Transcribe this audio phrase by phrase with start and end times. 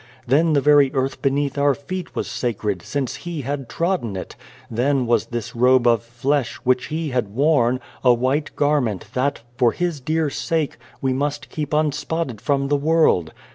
[0.25, 4.35] Then the very earth beneath our feet was sacred, since He had trodden it;
[4.67, 9.73] then was this robe of flesh, which He had worn, a white garment that, for
[9.73, 13.31] His dear sake, we must keep unspotted from the world.